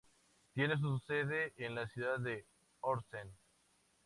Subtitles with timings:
[0.55, 2.47] Tiene su sede en la ciudad de
[2.79, 3.37] Horsens.